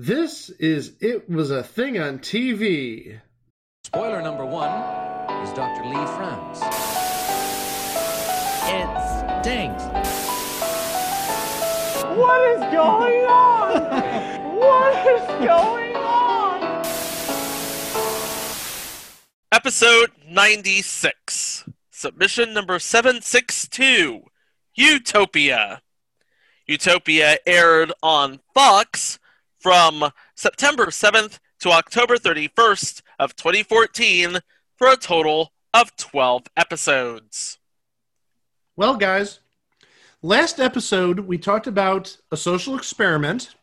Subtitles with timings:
[0.00, 3.18] This is It Was a Thing on TV.
[3.82, 4.70] Spoiler number one
[5.42, 5.84] is Dr.
[5.86, 6.60] Lee frowns.
[8.62, 9.82] It stinks.
[12.16, 14.56] What is going on?
[14.56, 16.84] what is going on?
[19.50, 21.68] Episode 96.
[21.90, 24.22] Submission number 762
[24.76, 25.82] Utopia.
[26.68, 29.18] Utopia aired on Fox
[29.58, 34.38] from September 7th to October 31st of 2014
[34.76, 37.58] for a total of 12 episodes.
[38.76, 39.40] Well, guys,
[40.22, 43.54] last episode we talked about a social experiment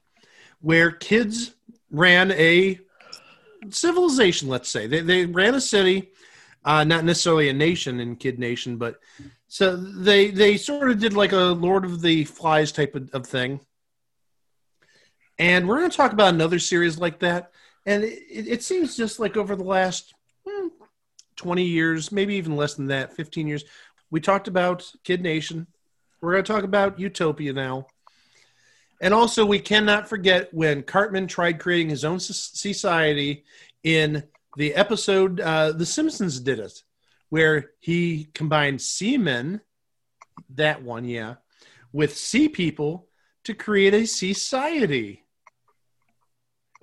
[0.62, 1.56] where kids
[1.90, 2.80] ran a
[3.70, 4.88] civilization, let's say.
[4.88, 6.10] They, they ran a city,
[6.64, 9.00] uh, not necessarily a nation in Kid Nation, but
[9.48, 13.26] so they they sort of did like a Lord of the Flies type of, of
[13.26, 13.60] thing.
[15.38, 17.52] And we're going to talk about another series like that.
[17.86, 20.14] And it, it seems just like over the last
[20.48, 20.68] hmm,
[21.36, 23.66] 20 years, maybe even less than that, 15 years,
[24.10, 25.68] we talked about Kid Nation.
[26.22, 27.88] We're going to talk about Utopia now.
[29.02, 33.44] And also, we cannot forget when Cartman tried creating his own society
[33.84, 34.24] in
[34.56, 36.82] the episode uh, The Simpsons did it,
[37.28, 39.60] where he combined seamen,
[40.52, 41.36] that one, yeah,
[41.92, 43.10] with sea people
[43.44, 45.25] to create a society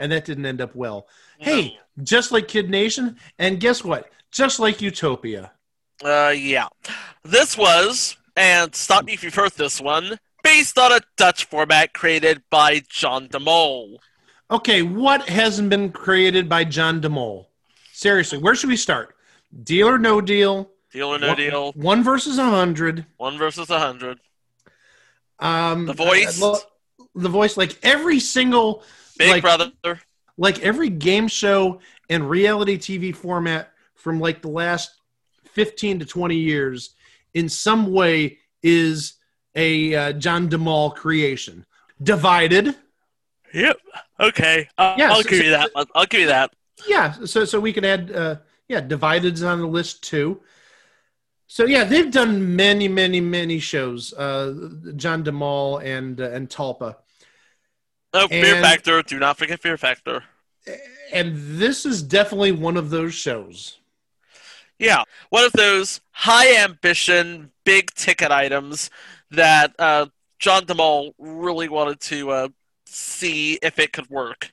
[0.03, 1.06] and that didn't end up well.
[1.39, 1.45] No.
[1.47, 4.11] Hey, just like Kid Nation, and guess what?
[4.33, 5.53] Just like Utopia.
[6.05, 6.67] Uh, yeah.
[7.22, 11.95] This was, and stop me if you've heard this one, based on a Dutch format
[11.95, 14.00] created by John de Mol.
[14.50, 17.48] Okay, what hasn't been created by John de Mol?
[17.92, 19.14] Seriously, where should we start?
[19.62, 20.69] Deal or no deal?
[20.92, 21.73] Deal or no one, deal?
[21.73, 23.06] One versus a hundred.
[23.19, 24.19] One versus a hundred.
[25.39, 26.42] Um, the voice.
[26.42, 26.58] Uh,
[27.14, 28.83] the voice, like every single
[29.19, 29.73] Big like, Brother.
[30.37, 34.91] Like every game show and reality TV format from like the last
[35.53, 36.95] 15 to 20 years
[37.35, 39.14] in some way is
[39.55, 41.67] a uh, John de Mol creation.
[42.03, 42.75] Divided.
[43.53, 43.77] Yep.
[44.19, 44.69] Okay.
[44.79, 45.70] Uh, yeah, I'll so, give you that.
[45.77, 46.53] I'll, I'll, give you that.
[46.89, 47.13] Yeah.
[47.25, 48.36] So so we can add uh,
[48.69, 50.41] yeah, Divided's on the list too.
[51.47, 54.13] So yeah, they've done many many many shows.
[54.15, 56.97] Uh, John de Mol and uh, and Talpa.
[58.14, 59.02] Oh, Fear Factor.
[59.02, 60.24] Do not forget Fear Factor.
[61.12, 63.78] And this is definitely one of those shows.
[64.78, 68.90] Yeah, one of those high ambition, big ticket items
[69.30, 70.06] that uh,
[70.39, 72.48] John de Mol really wanted to uh,
[72.86, 74.50] see if it could work.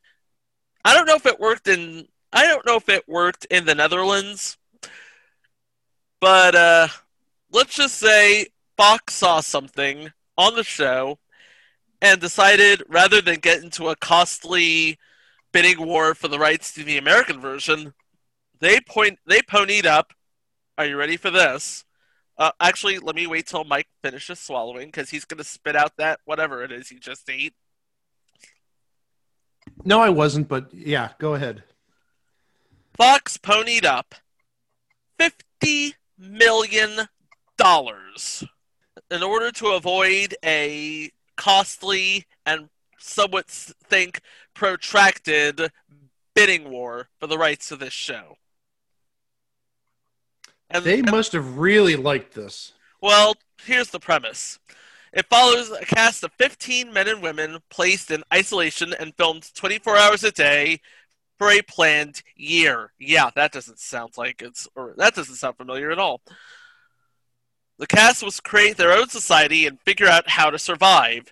[0.85, 2.07] I don't know if it worked in.
[2.31, 4.57] I don't know if it worked in the Netherlands,
[6.21, 6.87] but uh,
[7.51, 8.47] let's just say
[8.77, 11.17] Fox saw something on the show
[12.01, 14.97] and decided rather than get into a costly
[15.51, 17.93] bidding war for the rights to the American version,
[18.59, 20.13] they point they ponied up.
[20.77, 21.83] Are you ready for this?
[22.37, 25.91] Uh, actually, let me wait till Mike finishes swallowing because he's going to spit out
[25.97, 27.53] that whatever it is he just ate.
[29.83, 31.63] No, I wasn't, but yeah, go ahead.
[32.95, 34.15] Fox ponied up
[35.17, 37.07] fifty million
[37.57, 38.43] dollars
[39.11, 42.67] in order to avoid a costly and
[42.99, 44.19] somewhat think
[44.53, 45.71] protracted
[46.35, 48.35] bidding war for the rights to this show.
[50.69, 52.73] And, they must have really liked this.
[53.01, 54.59] Well, here's the premise.
[55.13, 59.95] It follows a cast of 15 men and women placed in isolation and filmed 24
[59.97, 60.81] hours a day
[61.37, 62.91] for a planned year.
[62.99, 66.21] Yeah, that doesn't sound like it's, or that doesn't sound familiar at all.
[67.79, 71.31] The cast was create their own society and figure out how to survive.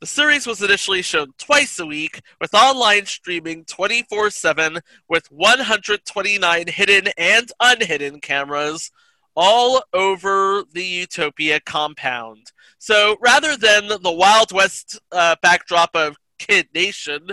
[0.00, 6.68] The series was initially shown twice a week, with online streaming 24 7 with 129
[6.68, 8.92] hidden and unhidden cameras
[9.34, 12.52] all over the Utopia compound.
[12.78, 17.26] So rather than the Wild West uh, backdrop of Kid Nation,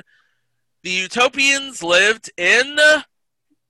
[0.81, 2.80] the Utopians lived in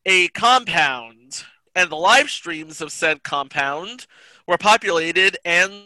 [0.06, 1.44] a compound,
[1.76, 4.08] and the live streams of said compound
[4.48, 5.84] were populated and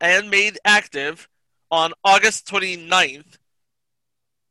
[0.00, 1.28] and made active
[1.70, 3.38] on August 29th,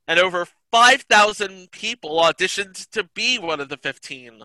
[0.07, 4.43] and over 5,000 people auditioned to be one of the 15.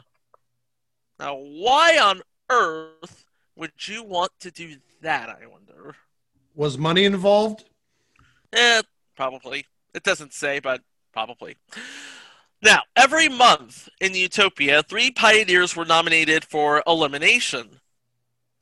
[1.18, 3.24] Now, why on earth
[3.56, 5.96] would you want to do that, I wonder?
[6.54, 7.64] Was money involved?
[8.52, 8.82] Eh,
[9.16, 9.66] probably.
[9.94, 10.82] It doesn't say, but
[11.12, 11.56] probably.
[12.62, 17.79] Now, every month in Utopia, three pioneers were nominated for elimination.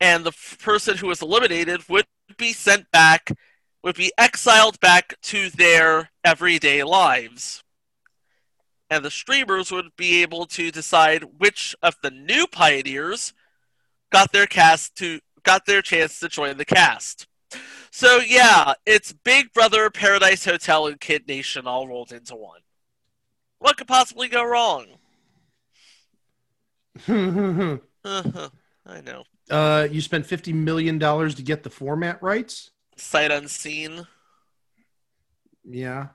[0.00, 2.06] And the f- person who was eliminated would
[2.36, 3.32] be sent back
[3.82, 7.62] would be exiled back to their everyday lives.
[8.90, 13.32] and the streamers would be able to decide which of the new pioneers
[14.10, 17.26] got their cast to got their chance to join the cast.
[17.90, 22.60] So yeah, it's Big Brother, Paradise Hotel, and Kid Nation all rolled into one.
[23.58, 24.86] What could possibly go wrong?
[28.04, 28.48] Uh-huh,
[28.86, 29.24] I know.
[29.50, 32.70] Uh, you spent fifty million dollars to get the format rights.
[32.96, 34.06] Sight unseen.
[35.64, 36.08] Yeah.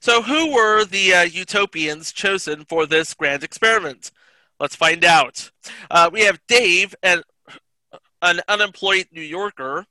[0.00, 4.10] So, who were the uh, utopians chosen for this grand experiment?
[4.58, 5.50] Let's find out.
[5.90, 7.22] Uh, we have Dave, an,
[8.20, 9.86] an unemployed New Yorker,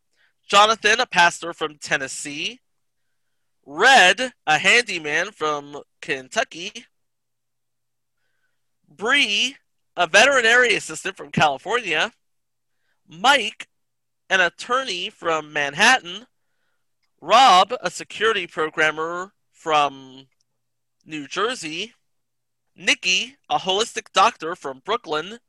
[0.47, 2.59] Jonathan, a pastor from Tennessee,
[3.65, 6.85] Red, a handyman from Kentucky,
[8.89, 9.55] Bree,
[9.95, 12.11] a veterinary assistant from California,
[13.11, 13.67] Mike,
[14.29, 16.27] an attorney from Manhattan,
[17.19, 20.27] Rob, a security programmer from
[21.05, 21.93] New Jersey,
[22.73, 25.39] Nikki, a holistic doctor from Brooklyn,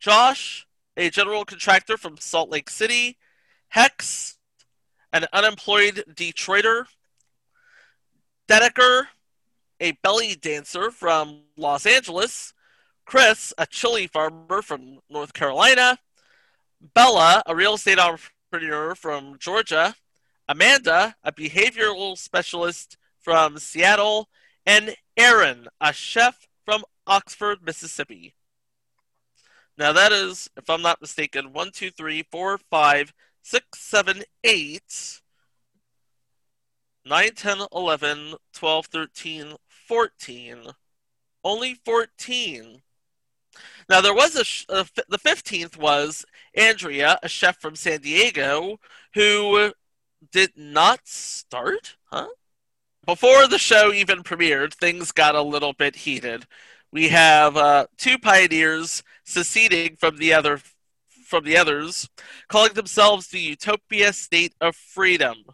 [0.00, 0.66] Josh,
[0.96, 3.18] a general contractor from Salt Lake City,
[3.68, 4.38] Hex,
[5.12, 6.86] an unemployed Detroiter,
[8.48, 9.08] Dedeker,
[9.78, 12.54] a belly dancer from Los Angeles,
[13.04, 15.98] Chris, a chili farmer from North Carolina,
[16.92, 19.94] Bella, a real estate entrepreneur from Georgia,
[20.48, 24.28] Amanda, a behavioral specialist from Seattle,
[24.66, 28.34] and Aaron, a chef from Oxford, Mississippi.
[29.78, 35.20] Now that is, if I'm not mistaken, one, two, three, four, five, six, seven, eight,
[37.06, 40.58] nine, ten, eleven, twelve, thirteen, fourteen.
[41.42, 42.80] Only 14.
[43.88, 48.78] Now there was a, sh- uh, the 15th was Andrea, a chef from San Diego,
[49.14, 49.72] who
[50.32, 52.28] did not start, huh?
[53.06, 56.46] Before the show even premiered, things got a little bit heated.
[56.90, 60.60] We have uh, two pioneers seceding from the other
[61.26, 62.08] from the others,
[62.48, 65.44] calling themselves the Utopia State of Freedom.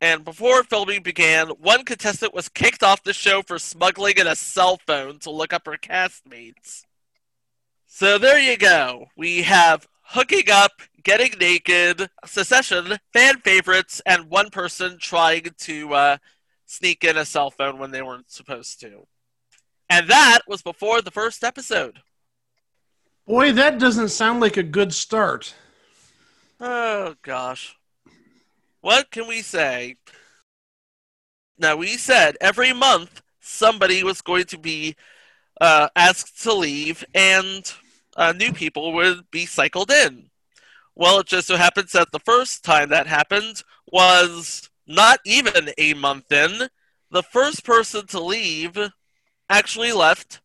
[0.00, 4.34] And before filming began, one contestant was kicked off the show for smuggling in a
[4.34, 6.82] cell phone to look up her castmates.
[7.96, 9.06] So there you go.
[9.16, 10.72] We have hooking up,
[11.04, 16.16] getting naked, secession, fan favorites, and one person trying to uh,
[16.66, 19.06] sneak in a cell phone when they weren't supposed to.
[19.88, 22.00] And that was before the first episode.
[23.28, 25.54] Boy, that doesn't sound like a good start.
[26.58, 27.76] Oh, gosh.
[28.80, 29.98] What can we say?
[31.60, 34.96] Now, we said every month somebody was going to be
[35.60, 37.72] uh, asked to leave and
[38.16, 40.30] uh, new people would be cycled in.
[40.94, 45.94] Well, it just so happens that the first time that happened was not even a
[45.94, 46.68] month in.
[47.10, 48.78] The first person to leave
[49.48, 50.40] actually left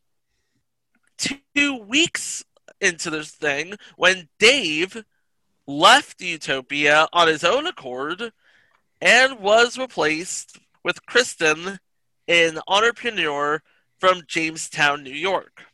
[1.18, 2.44] two weeks
[2.82, 5.04] into this thing when Dave
[5.68, 8.32] left Utopia on his own accord
[9.02, 11.80] and was replaced with Kristen,
[12.28, 13.62] an entrepreneur
[14.00, 15.66] from Jamestown, New York.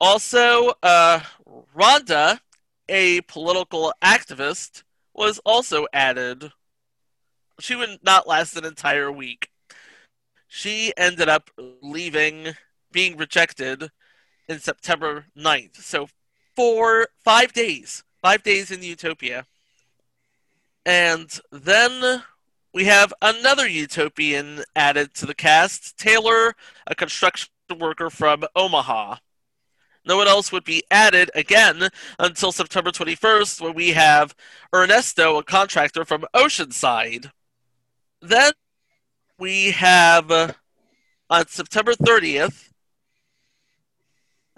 [0.00, 1.20] Also, uh,
[1.76, 2.40] Rhonda,
[2.88, 6.52] a political activist, was also added.
[7.58, 9.50] She would not last an entire week.
[10.46, 11.50] She ended up
[11.82, 12.54] leaving,
[12.92, 13.90] being rejected
[14.48, 15.76] in September 9th.
[15.76, 16.08] So,
[16.54, 19.46] four, five days, five days in Utopia.
[20.86, 22.22] And then
[22.72, 26.54] we have another utopian added to the cast Taylor,
[26.86, 29.16] a construction worker from Omaha.
[30.08, 34.34] No one else would be added again until September 21st when we have
[34.74, 37.30] Ernesto, a contractor from Oceanside.
[38.22, 38.52] Then
[39.38, 40.52] we have uh,
[41.28, 42.70] on September 30th,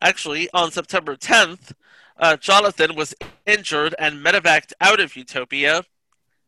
[0.01, 1.73] actually on September 10th,
[2.17, 3.13] uh, Jonathan was
[3.45, 5.83] injured and medevaced out of Utopia.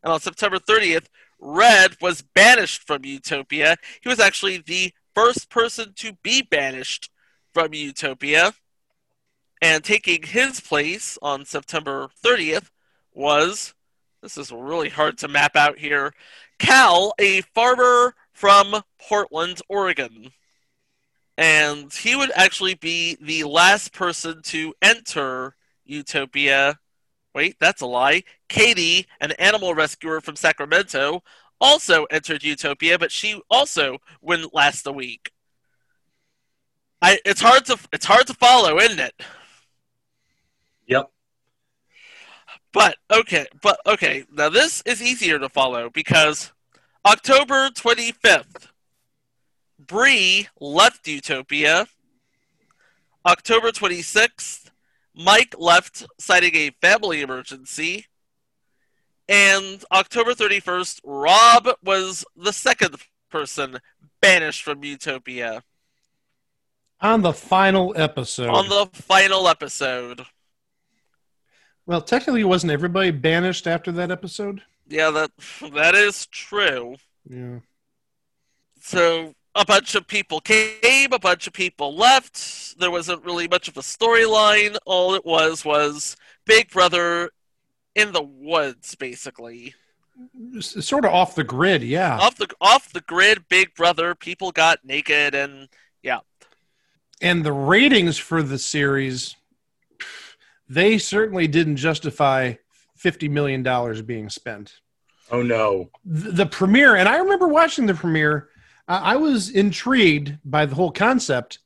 [0.01, 1.07] And on September 30th,
[1.39, 3.75] Red was banished from Utopia.
[4.01, 7.09] He was actually the first person to be banished
[7.53, 8.53] from Utopia.
[9.63, 12.69] And taking his place on September 30th
[13.13, 13.73] was
[14.21, 16.13] this is really hard to map out here
[16.59, 20.31] Cal, a farmer from Portland, Oregon.
[21.37, 25.55] And he would actually be the last person to enter
[25.85, 26.77] Utopia.
[27.33, 28.23] Wait, that's a lie.
[28.49, 31.23] Katie, an animal rescuer from Sacramento,
[31.61, 35.31] also entered Utopia, but she also wouldn't last a week.
[37.01, 39.13] I, it's hard to it's hard to follow, isn't it?
[40.87, 41.09] Yep.
[42.71, 44.25] But okay, but okay.
[44.31, 46.51] Now this is easier to follow because
[47.05, 48.67] October 25th,
[49.79, 51.87] Bree left Utopia.
[53.25, 54.69] October 26th,
[55.15, 58.07] Mike left citing a family emergency.
[59.29, 62.97] And October 31st, Rob was the second
[63.29, 63.79] person
[64.21, 65.63] banished from Utopia
[66.99, 68.49] On the final episode.
[68.49, 70.25] on the final episode.
[71.85, 74.61] Well, technically, wasn't everybody banished after that episode?
[74.87, 75.31] Yeah, that
[75.73, 76.95] that is true.
[77.29, 77.59] Yeah.
[78.81, 82.77] So a bunch of people came, a bunch of people left.
[82.79, 84.77] There wasn't really much of a storyline.
[84.85, 87.29] All it was was Big Brother
[87.95, 89.73] in the woods, basically.
[90.59, 92.17] Sort of off the grid, yeah.
[92.19, 94.15] Off the off the grid, Big Brother.
[94.15, 95.69] People got naked, and
[96.01, 96.19] yeah.
[97.21, 99.35] And the ratings for the series,
[100.67, 102.53] they certainly didn't justify
[103.03, 104.73] $50 million being spent.
[105.31, 105.89] Oh no.
[106.05, 108.49] the, the premiere, and I remember watching the premiere.
[108.87, 111.59] Uh, I was intrigued by the whole concept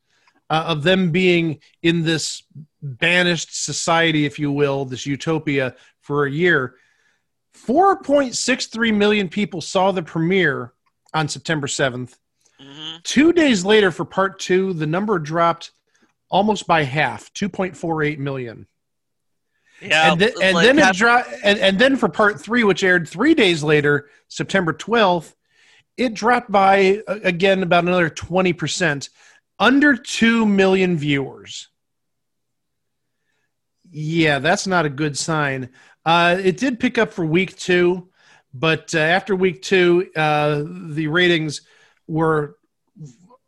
[0.49, 2.43] uh, of them being in this
[2.81, 6.75] banished society, if you will, this utopia for a year.
[7.65, 10.73] 4.63 million people saw the premiere
[11.13, 12.15] on September 7th.
[12.61, 13.03] mhm.
[13.03, 15.71] Two days later, for part two, the number dropped
[16.29, 18.67] almost by half 2.48 million
[19.81, 22.63] yeah, and, then and like then it hap- dro- and, and then for part three,
[22.63, 25.33] which aired three days later, September 12th,
[25.97, 29.09] it dropped by uh, again about another 20%,
[29.59, 31.69] under 2 million viewers.
[33.89, 35.69] Yeah, that's not a good sign.
[36.05, 38.09] Uh, it did pick up for week two,
[38.53, 41.61] but uh, after week two, uh, the ratings
[42.07, 42.57] were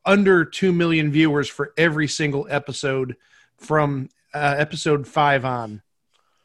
[0.06, 3.16] under 2 million viewers for every single episode
[3.58, 5.82] from uh, episode five on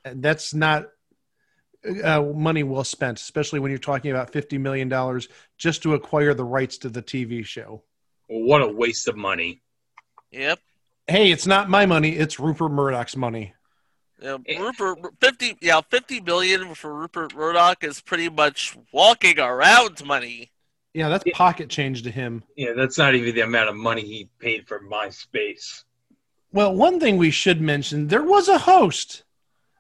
[0.05, 0.89] that's not
[2.03, 6.35] uh, money well spent, especially when you're talking about fifty million dollars just to acquire
[6.35, 7.83] the rights to the TV show.
[8.29, 9.63] What a waste of money.
[10.31, 10.59] Yep.
[11.07, 13.55] Hey, it's not my money; it's Rupert Murdoch's money.
[14.23, 14.39] Yeah.
[14.59, 20.51] Rupert fifty yeah fifty million for Rupert Murdoch is pretty much walking around money.
[20.95, 21.37] Yeah, that's Yeah.
[21.37, 22.45] pocket change to him.
[22.57, 25.83] Yeah, that's not even the amount of money he paid for MySpace.
[26.53, 29.24] Well, one thing we should mention: there was a host.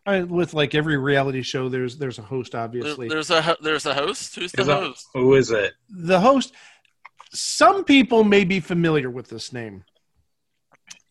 [0.06, 2.52] I, with like every reality show, there's there's a host.
[2.52, 4.34] There- Obviously, There's a there's a host.
[4.34, 5.06] Who's the Is that- host?
[5.14, 5.72] Who is it?
[5.88, 6.52] the host
[7.36, 9.82] some people may be familiar with this name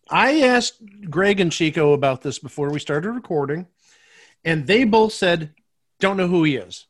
[0.09, 3.67] i asked greg and chico about this before we started recording
[4.45, 5.53] and they both said
[5.99, 6.85] don't know who he is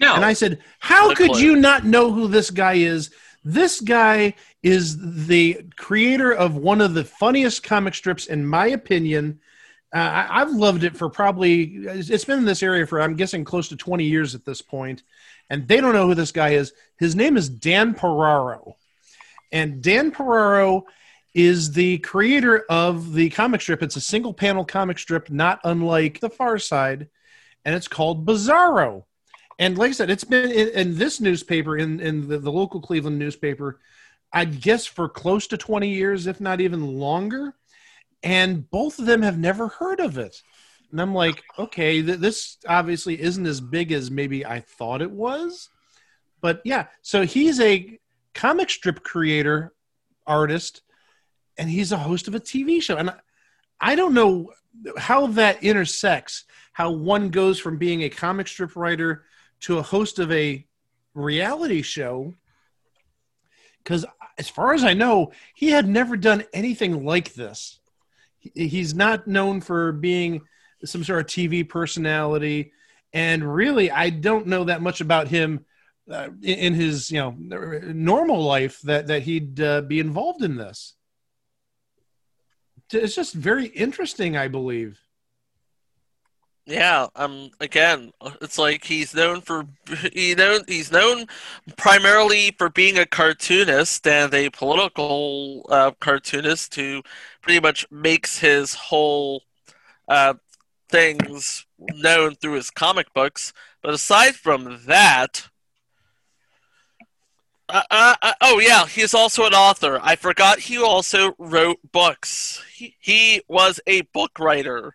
[0.00, 0.14] No.
[0.16, 1.40] and i said how No could clue.
[1.40, 3.10] you not know who this guy is
[3.44, 4.34] this guy
[4.64, 9.38] is the creator of one of the funniest comic strips in my opinion
[9.94, 13.44] uh, I, i've loved it for probably it's been in this area for i'm guessing
[13.44, 15.02] close to 20 years at this point
[15.50, 16.72] and they don't know who this guy is.
[16.98, 18.74] His name is Dan Piraro.
[19.52, 20.82] And Dan Piraro
[21.34, 23.82] is the creator of the comic strip.
[23.82, 27.08] It's a single panel comic strip, not unlike The Far Side,
[27.64, 29.04] and it's called Bizarro.
[29.58, 32.80] And like I said, it's been in, in this newspaper, in, in the, the local
[32.80, 33.80] Cleveland newspaper,
[34.32, 37.54] I guess for close to 20 years, if not even longer.
[38.24, 40.42] And both of them have never heard of it.
[40.90, 45.10] And I'm like, okay, th- this obviously isn't as big as maybe I thought it
[45.10, 45.68] was.
[46.40, 47.98] But yeah, so he's a
[48.34, 49.74] comic strip creator,
[50.26, 50.82] artist,
[51.58, 52.96] and he's a host of a TV show.
[52.96, 53.16] And I,
[53.80, 54.50] I don't know
[54.96, 59.24] how that intersects, how one goes from being a comic strip writer
[59.60, 60.66] to a host of a
[61.12, 62.34] reality show.
[63.82, 64.06] Because
[64.38, 67.80] as far as I know, he had never done anything like this.
[68.54, 70.42] He- He's not known for being
[70.84, 72.72] some sort of TV personality,
[73.12, 75.64] and really, I don't know that much about him
[76.10, 80.56] uh, in, in his you know normal life that that he'd uh, be involved in
[80.56, 80.94] this.
[82.92, 85.00] It's just very interesting, I believe.
[86.66, 89.66] Yeah, um, again, it's like he's known for
[90.14, 91.26] he know he's known
[91.76, 97.02] primarily for being a cartoonist and a political uh, cartoonist who
[97.42, 99.42] pretty much makes his whole
[100.08, 100.34] uh,
[100.90, 103.52] things known through his comic books.
[103.82, 105.48] But aside from that,
[107.68, 109.98] uh, uh, uh, oh yeah, he's also an author.
[110.02, 112.62] I forgot he also wrote books.
[112.74, 114.94] He, he was a book writer.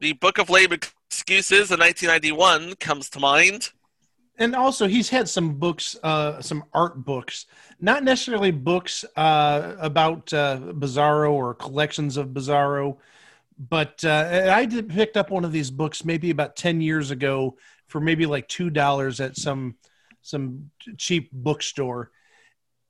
[0.00, 3.70] The Book of Lame Excuses in 1991 comes to mind.
[4.38, 7.44] and also he's had some books uh some art books
[7.80, 12.96] not necessarily books uh about uh bizarro or collections of bizarro
[13.58, 17.58] but uh i did picked up one of these books maybe about 10 years ago
[17.86, 19.74] for maybe like two dollars at some
[20.22, 22.10] some cheap bookstore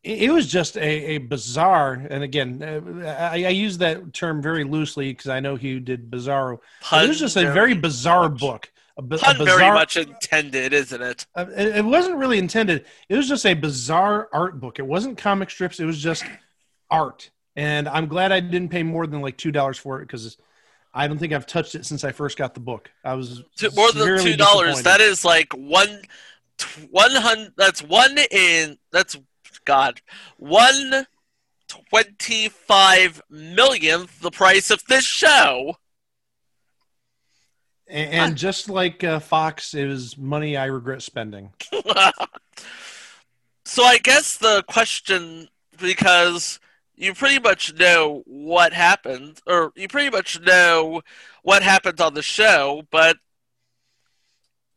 [0.03, 0.81] it was just a,
[1.15, 5.57] a bizarre, and again, uh, I, I use that term very loosely because I know
[5.57, 6.59] he did Bizarro.
[6.93, 8.41] It was just a very bizarre much.
[8.41, 8.73] book.
[8.97, 11.27] A, bi- a Pun very much intended, isn't it?
[11.35, 12.87] uh, it it wasn't really intended.
[13.09, 14.79] It was just a bizarre art book.
[14.79, 15.81] It wasn't comic strips.
[15.81, 16.25] It was just
[16.91, 17.31] art.
[17.57, 20.39] And I'm glad I didn't pay more than like two dollars for it because
[20.95, 22.91] I don't think I've touched it since I first got the book.
[23.05, 23.43] I was
[23.77, 24.83] more than two dollars.
[24.83, 26.03] That is like one,
[26.91, 27.53] one hundred.
[27.57, 28.79] That's one in.
[28.93, 29.17] That's
[29.71, 30.01] God,
[30.37, 31.07] one
[31.69, 35.77] twenty-five millionth the price of this show.
[37.87, 41.53] and, and just like uh, Fox, it was money I regret spending.
[43.65, 45.47] so I guess the question,
[45.81, 46.59] because
[46.97, 51.03] you pretty much know what happened, or you pretty much know
[51.45, 53.19] what happened on the show, but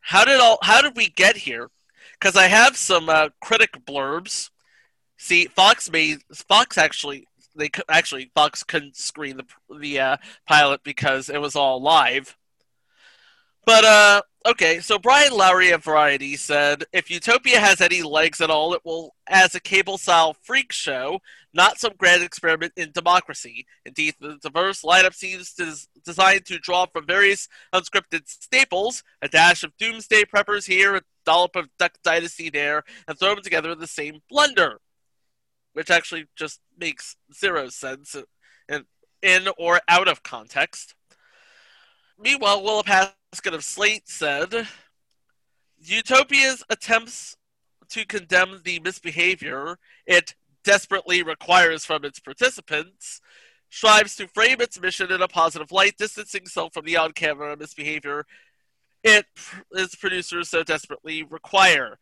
[0.02, 0.60] how did all?
[0.62, 1.72] How did we get here?
[2.20, 4.52] Because I have some uh, critic blurbs.
[5.24, 7.26] See, Fox made Fox actually.
[7.56, 9.46] They actually Fox couldn't screen the
[9.80, 12.36] the uh, pilot because it was all live.
[13.66, 18.50] But uh, okay, so Brian Lowry of Variety said, "If Utopia has any legs at
[18.50, 21.20] all, it will as a cable-style freak show,
[21.54, 23.66] not some grand experiment in democracy.
[23.86, 29.64] Indeed, the diverse lineup seems des- designed to draw from various unscripted staples, a dash
[29.64, 33.80] of Doomsday Preppers here, a dollop of Duck Dynasty there, and throw them together in
[33.80, 34.80] the same blender."
[35.74, 38.16] Which actually just makes zero sense
[38.70, 38.86] in,
[39.22, 40.96] in or out of context.
[42.20, 44.68] Meanwhile, Willa Paskin of Slate said,
[45.80, 47.36] Utopia's attempts
[47.90, 53.20] to condemn the misbehavior it desperately requires from its participants
[53.70, 57.58] strives to frame its mission in a positive light, distancing itself from the on camera
[57.58, 58.26] misbehavior
[59.04, 59.26] it
[59.72, 62.00] its producers so desperately require.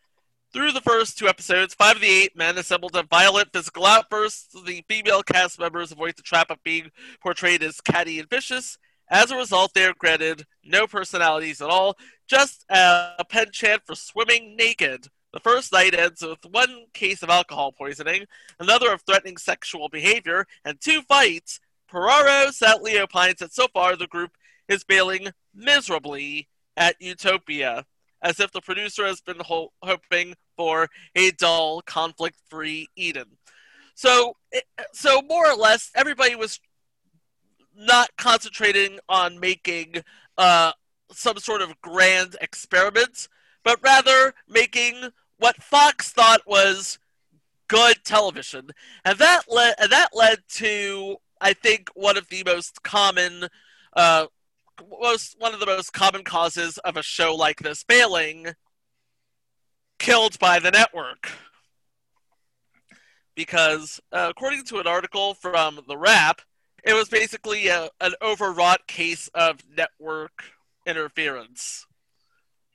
[0.53, 4.51] Through the first two episodes, five of the eight men assembled a violent physical outburst.
[4.65, 8.77] The female cast members avoid the trap of being portrayed as catty and vicious.
[9.09, 11.97] As a result, they are granted no personalities at all,
[12.27, 15.07] just a penchant for swimming naked.
[15.31, 18.25] The first night ends with one case of alcohol poisoning,
[18.59, 21.61] another of threatening sexual behavior, and two fights.
[21.89, 24.31] Piraro sadly opines that so far the group
[24.67, 27.85] is failing miserably at Utopia,
[28.21, 33.37] as if the producer has been ho- hoping for a dull, conflict-free Eden.
[33.95, 34.35] So,
[34.93, 36.59] so more or less, everybody was
[37.75, 39.95] not concentrating on making
[40.37, 40.71] uh,
[41.11, 43.27] some sort of grand experiment,
[43.63, 46.99] but rather making what Fox thought was
[47.67, 48.69] good television,
[49.05, 53.47] and that led and that led to I think one of the most common,
[53.95, 54.27] uh,
[54.89, 58.47] most one of the most common causes of a show like this failing,
[59.99, 61.31] killed by the network.
[63.35, 66.41] Because uh, according to an article from the Wrap,
[66.83, 70.43] it was basically a, an overwrought case of network
[70.85, 71.85] interference.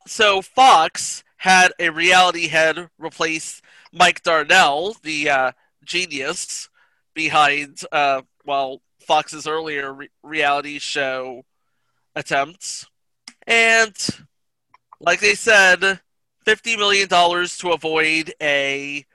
[0.07, 3.61] So Fox had a reality head replace
[3.93, 5.53] Mike Darnell, the uh,
[5.85, 6.69] genius
[7.15, 11.43] behind, uh, well, Fox's earlier re- reality show
[12.17, 12.87] attempts.
[13.47, 13.95] And,
[14.99, 16.01] like they said,
[16.45, 19.07] $50 million to avoid a,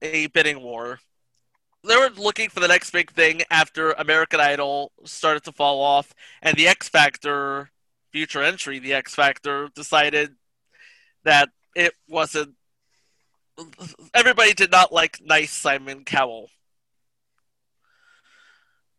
[0.00, 1.00] a bidding war
[1.86, 6.12] they were looking for the next big thing after American Idol started to fall off,
[6.42, 7.70] and the X Factor
[8.10, 10.34] future entry, the X Factor, decided
[11.24, 12.54] that it wasn't.
[14.14, 16.48] Everybody did not like nice Simon Cowell.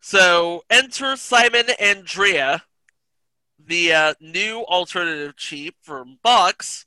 [0.02, 2.62] So enter Simon Andreae,
[3.64, 6.86] the uh, new alternative chief from Bucks,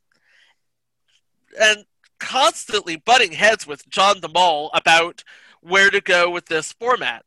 [1.61, 1.85] and
[2.19, 5.25] constantly butting heads with John DeMol about
[5.61, 7.25] where to go with this format.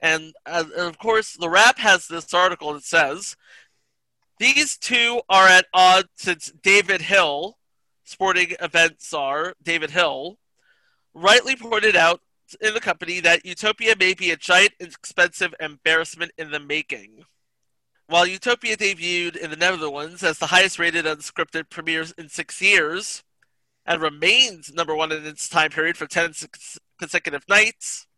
[0.00, 3.36] And, uh, and of course, the Wrap has this article that says
[4.38, 7.58] these two are at odds since David Hill,
[8.04, 10.38] sporting event czar David Hill,
[11.12, 12.20] rightly pointed out
[12.60, 17.24] in the company that Utopia may be a giant, expensive embarrassment in the making.
[18.10, 23.22] While Utopia debuted in the Netherlands as the highest rated unscripted premiere in six years,
[23.86, 26.32] and remained number one in its time period for 10
[26.98, 28.08] consecutive nights.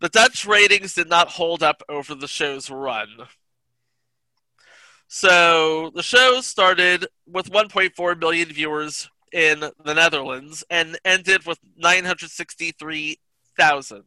[0.00, 3.08] The Dutch ratings did not hold up over the show's run.
[5.08, 14.02] So the show started with 1.4 million viewers in the Netherlands and ended with 963,000.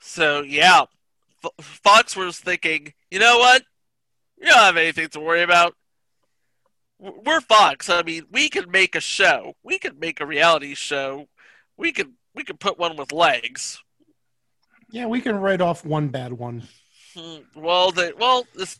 [0.00, 0.84] So yeah,
[1.60, 3.62] Fox was thinking, you know what?
[4.38, 5.74] You don't have anything to worry about
[6.98, 7.90] we're Fox.
[7.90, 9.54] I mean, we can make a show.
[9.62, 11.28] We can make a reality show.
[11.76, 13.82] We can we could put one with legs.
[14.90, 16.62] Yeah, we can write off one bad one.
[17.14, 18.78] Hmm, Well, they well this,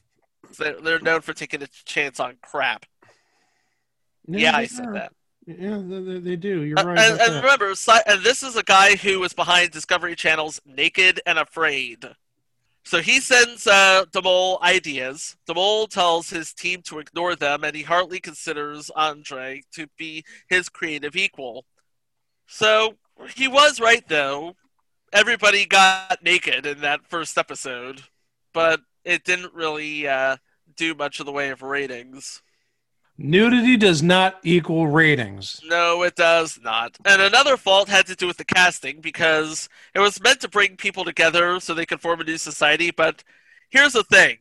[0.59, 2.87] they're, known for taking a chance on crap.
[4.29, 4.93] Yeah, I said are.
[4.95, 5.13] that.
[5.47, 6.63] Yeah, they, they- do.
[6.63, 6.99] You're Uh, right.
[6.99, 7.73] and, and remember,
[8.07, 12.05] and this is a guy who was behind Discovery Channel's Naked and Afraid.
[12.87, 15.37] So he sends uh, Demol ideas.
[15.49, 20.69] Demol tells his team to ignore them, and he hardly considers Andre to be his
[20.69, 21.65] creative equal.
[22.47, 22.95] So
[23.35, 24.55] he was right, though.
[25.13, 28.03] Everybody got naked in that first episode,
[28.55, 30.37] but it didn't really uh,
[30.77, 32.41] do much in the way of ratings.
[33.19, 35.61] Nudity does not equal ratings.
[35.65, 36.97] No, it does not.
[37.07, 40.77] And another fault had to do with the casting because it was meant to bring
[40.77, 42.91] people together so they could form a new society.
[42.91, 43.25] But
[43.71, 44.39] here's the thing: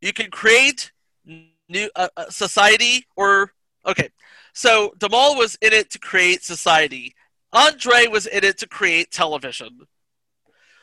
[0.00, 0.92] you can create
[1.24, 3.52] new uh, uh, society, or
[3.86, 4.10] okay.
[4.52, 7.14] So de Mol was in it to create society.
[7.52, 9.86] Andre was in it to create television.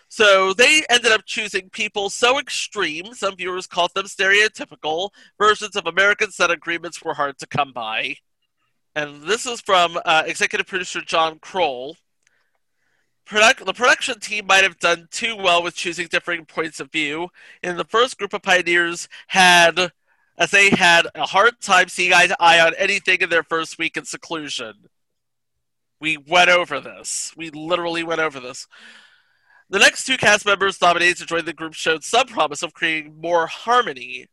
[0.10, 5.86] So they ended up choosing people so extreme, some viewers called them stereotypical, versions of
[5.86, 8.16] American set agreements were hard to come by.
[8.96, 11.96] And this is from uh, executive producer Jon Kroll.
[13.26, 17.30] Product- the production team might have done too well with choosing differing points of view.
[17.62, 19.92] In the first group of pioneers had,
[20.40, 23.78] as they had a hard time seeing eye to eye on anything in their first
[23.78, 24.74] week in seclusion.
[26.02, 27.32] We went over this.
[27.38, 28.68] We literally went over this.
[29.72, 33.22] The next two cast members nominated to join the group showed some promise of creating
[33.22, 34.26] more harmony.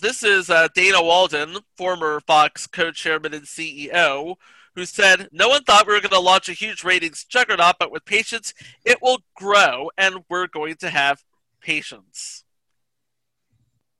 [0.00, 4.36] This is uh, Dana Walden, former Fox co chairman and CEO,
[4.74, 7.92] who said, No one thought we were going to launch a huge ratings juggernaut, but
[7.92, 11.22] with patience, it will grow, and we're going to have
[11.60, 12.44] patience.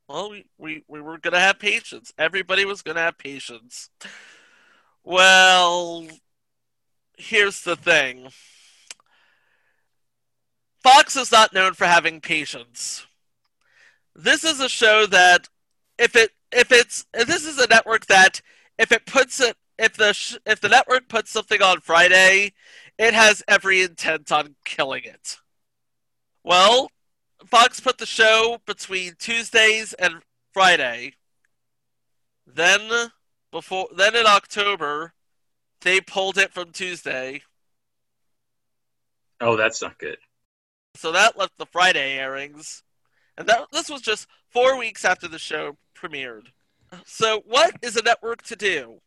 [0.08, 2.14] Well, we, we, we were going to have patience.
[2.16, 3.90] Everybody was going to have patience.
[5.02, 6.06] Well,
[7.18, 8.30] here's the thing
[10.84, 13.06] Fox is not known for having patience.
[14.14, 15.48] This is a show that
[15.98, 18.42] if it if it's if this is a network that
[18.78, 22.52] if it puts it if the sh- if the network puts something on Friday,
[22.98, 25.38] it has every intent on killing it.
[26.44, 26.90] Well,
[27.46, 30.16] Fox put the show between Tuesdays and
[30.52, 31.14] Friday.
[32.46, 33.10] Then
[33.50, 35.14] before then in October,
[35.80, 37.40] they pulled it from Tuesday.
[39.40, 40.18] Oh, that's not good.
[40.96, 42.82] So that left the Friday airings.
[43.36, 46.46] And that this was just four weeks after the show premiered.
[47.04, 49.00] So what is a network to do?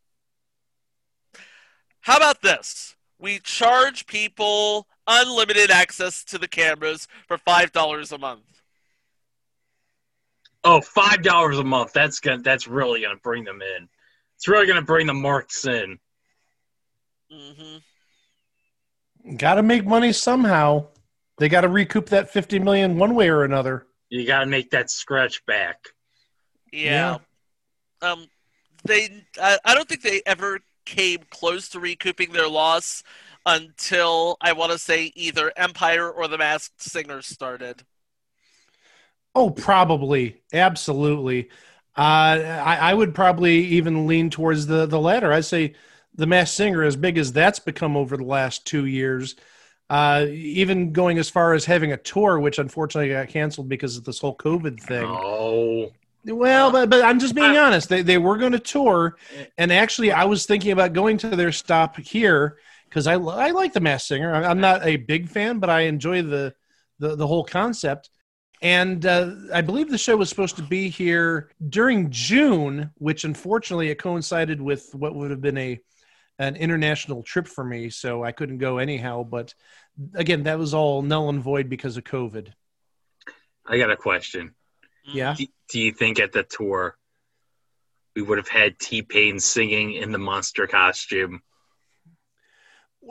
[2.02, 2.96] How about this?
[3.20, 8.44] We charge people unlimited access to the cameras for five dollars a month.
[10.64, 11.94] Oh, five dollars a month.
[11.94, 12.42] That's gonna.
[12.42, 13.88] That's really gonna bring them in.
[14.36, 16.00] It's really gonna bring the marks in.
[17.32, 17.78] Mm-hmm.
[19.36, 20.88] Got to make money somehow.
[21.38, 23.86] They got to recoup that 50 million one way or another.
[24.10, 25.90] You got to make that scratch back.
[26.72, 27.18] Yeah.
[28.02, 28.28] Um,
[28.84, 29.24] they.
[29.42, 33.04] I, I don't think they ever came close to recouping their loss
[33.46, 37.84] until I want to say either Empire or The Masked Singer started.
[39.36, 41.50] Oh, probably, absolutely.
[41.96, 45.32] Uh, I, I would probably even lean towards the the latter.
[45.32, 45.76] I'd say
[46.14, 49.36] the Masked Singer, as big as that's become over the last two years,
[49.90, 54.04] uh, even going as far as having a tour, which unfortunately got canceled because of
[54.04, 55.06] this whole COVID thing.
[55.06, 55.92] Oh,
[56.26, 57.88] Well, but, but I'm just being honest.
[57.90, 59.18] They, they were going to tour,
[59.58, 62.58] and actually, I was thinking about going to their stop here
[62.90, 64.34] because I, I like the Masked Singer.
[64.34, 66.54] I'm not a big fan, but I enjoy the
[67.00, 68.10] the, the whole concept.
[68.62, 73.90] And uh, I believe the show was supposed to be here during June, which unfortunately
[73.90, 75.80] it coincided with what would have been a
[76.40, 79.24] an international trip for me, so I couldn't go anyhow.
[79.24, 79.54] But
[80.14, 82.50] again, that was all null and void because of COVID.
[83.66, 84.54] I got a question.
[85.06, 85.36] Yeah.
[85.38, 86.98] Do, do you think at the tour
[88.16, 91.42] we would have had T Pain singing in the monster costume?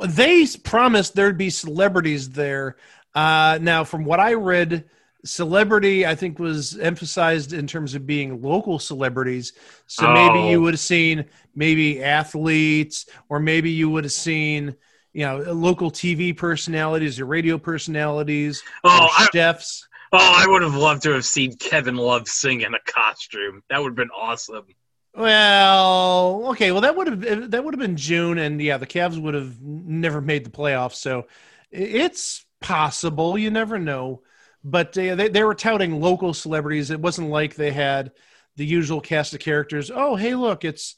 [0.04, 2.76] they promised there'd be celebrities there.
[3.14, 4.84] Uh, now, from what I read,
[5.24, 9.52] celebrity I think was emphasized in terms of being local celebrities.
[9.86, 10.50] So maybe Oh.
[10.50, 11.24] you would have seen
[11.54, 14.76] maybe athletes, or maybe you would have seen
[15.12, 19.88] you know local TV personalities or radio personalities, Oh, I, chefs.
[20.12, 23.62] oh, I would have loved to have seen Kevin Love sing in a costume.
[23.70, 24.66] That would have been awesome.
[25.14, 26.72] Well, okay.
[26.72, 29.60] Well, that would have that would have been June, and yeah, the Cavs would have
[29.60, 30.96] never made the playoffs.
[30.96, 31.26] So
[31.70, 33.38] it's possible.
[33.38, 34.22] You never know.
[34.68, 36.90] But uh, they they were touting local celebrities.
[36.90, 38.10] It wasn't like they had
[38.56, 39.92] the usual cast of characters.
[39.94, 40.96] Oh, hey, look, it's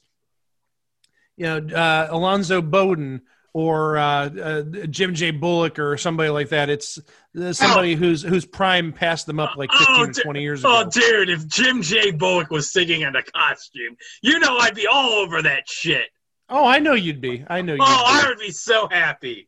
[1.36, 3.20] you know uh, Alonzo Bodden
[3.52, 5.32] or uh, uh, Jim J.
[5.32, 6.70] Bullock or somebody like that.
[6.70, 6.98] It's
[7.38, 10.84] uh, somebody who's whose prime passed them up like 15 Oh, or 20 years ago.
[10.86, 12.10] Oh, dude, if Jim J.
[12.12, 16.06] Bullock was singing in a costume, you know I'd be all over that shit.
[16.48, 17.44] Oh, I know you'd be.
[17.48, 18.24] I know you'd Oh, be.
[18.24, 19.46] I would be so happy.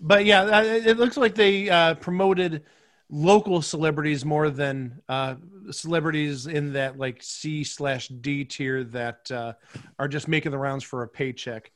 [0.00, 2.62] But yeah, uh, it looks like they uh, promoted
[3.10, 5.34] local celebrities more than uh,
[5.70, 9.54] celebrities in that like C slash D tier that uh,
[9.98, 11.70] are just making the rounds for a paycheck.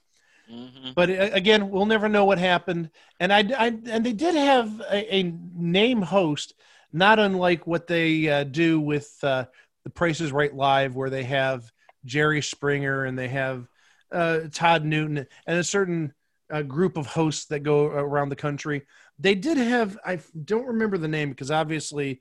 [0.50, 0.94] Mhm.
[0.94, 2.90] But uh, again, we'll never know what happened.
[3.18, 6.54] And I, I and they did have a, a name host,
[6.92, 9.46] not unlike what they uh, do with uh,
[9.84, 11.70] the Prices Right live, where they have
[12.04, 13.66] Jerry Springer and they have
[14.12, 16.12] uh, Todd Newton and a certain
[16.50, 18.82] uh, group of hosts that go around the country.
[19.18, 22.20] They did have I don't remember the name because obviously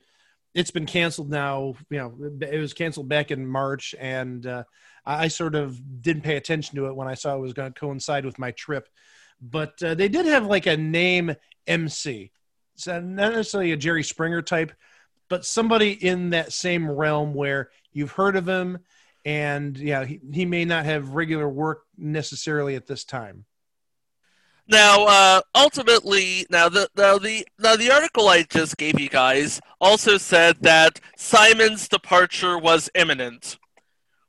[0.54, 1.76] it's been canceled now.
[1.90, 4.64] You know, it was canceled back in March, and uh,
[5.06, 7.80] I sort of didn't pay attention to it when I saw it was going to
[7.80, 8.88] coincide with my trip.
[9.42, 11.36] But uh, they did have like a name
[11.68, 12.32] MC,
[12.76, 14.72] so not necessarily a Jerry Springer type,
[15.30, 18.80] but somebody in that same realm where you've heard of him,
[19.26, 23.46] and yeah, he, he may not have regular work necessarily at this time.
[24.68, 29.60] Now, uh, ultimately, now the now the now the article I just gave you guys
[29.82, 33.58] also said that Simon's departure was imminent.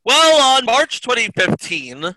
[0.05, 2.15] Well, on March 2015,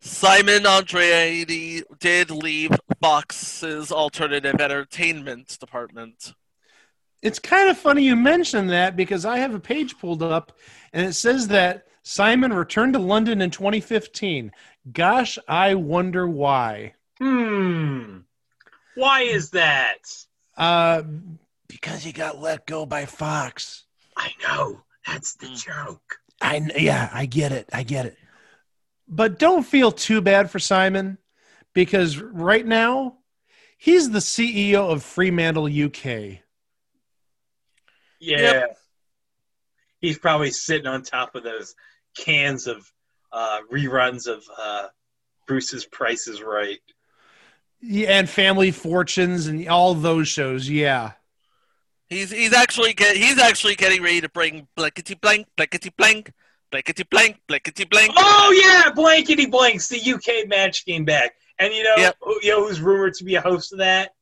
[0.00, 6.34] Simon Andreatti did leave Fox's alternative entertainment department.
[7.22, 10.52] It's kind of funny you mention that because I have a page pulled up
[10.92, 14.52] and it says that Simon returned to London in 2015.
[14.92, 16.94] Gosh, I wonder why.
[17.18, 18.18] Hmm.
[18.94, 19.98] Why is that?
[20.56, 21.02] Uh,
[21.68, 23.84] because he got let go by Fox.
[24.16, 24.82] I know.
[25.06, 25.54] That's the Hmm.
[25.54, 26.18] joke.
[26.40, 27.68] I yeah, I get it.
[27.72, 28.16] I get it.
[29.08, 31.18] But don't feel too bad for Simon
[31.72, 33.18] because right now
[33.78, 36.40] he's the CEO of Fremantle UK.
[38.20, 38.38] Yeah.
[38.40, 38.78] Yep.
[40.00, 41.74] He's probably sitting on top of those
[42.16, 42.90] cans of
[43.32, 44.86] uh, reruns of uh,
[45.46, 46.78] Bruce's Price is Right.
[47.80, 50.68] Yeah, and Family Fortunes and all those shows.
[50.68, 51.12] Yeah.
[52.08, 56.32] He's he's actually get he's actually getting ready to bring blankety blank blankety blank
[56.72, 58.12] blankety blank blankety blank.
[58.16, 59.88] Oh yeah, blankety blanks.
[59.88, 62.16] The UK match came back, and you know, Yep.
[62.22, 64.14] who- you know who's rumored to be a host of that?